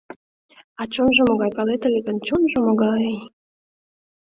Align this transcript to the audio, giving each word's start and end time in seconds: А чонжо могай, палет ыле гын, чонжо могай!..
А 0.81 0.83
чонжо 0.93 1.21
могай, 1.29 1.51
палет 1.57 1.81
ыле 1.87 1.99
гын, 2.07 2.17
чонжо 2.27 2.57
могай!.. 2.65 3.07